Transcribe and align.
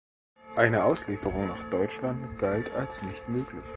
Eine 0.55 0.85
Auslieferung 0.85 1.45
nach 1.45 1.61
Deutschland 1.69 2.39
galt 2.39 2.73
als 2.73 3.03
nicht 3.03 3.29
möglich. 3.29 3.65